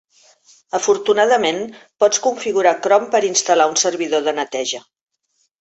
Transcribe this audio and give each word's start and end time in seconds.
Afortunadament, 0.77 1.59
pots 2.05 2.23
configurar 2.29 2.73
Chrome 2.87 3.13
per 3.17 3.23
a 3.23 3.29
instal·lar 3.31 3.71
un 3.75 3.81
servidor 3.85 4.29
de 4.31 4.35
neteja. 4.43 4.83